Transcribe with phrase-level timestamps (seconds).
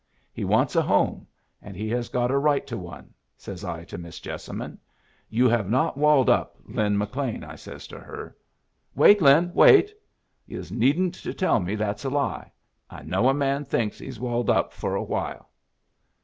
[0.33, 1.27] He wants a home,
[1.61, 4.79] and he has got a right to one,' says I to Miss Jessamine.
[5.29, 8.35] 'You have not walled up Lin McLean,' I says to her.
[8.95, 9.93] Wait, Lin, wait.
[10.47, 12.51] Yus needn't to tell me that's a lie.
[12.89, 15.49] I know a man thinks he's walled up for a while."